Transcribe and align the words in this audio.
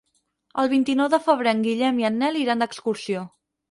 El 0.63 0.71
vint-i-nou 0.71 1.11
de 1.17 1.21
febrer 1.27 1.55
en 1.59 1.63
Guillem 1.69 2.03
i 2.05 2.11
en 2.13 2.21
Nel 2.25 2.43
iran 2.45 2.67
d'excursió. 2.69 3.33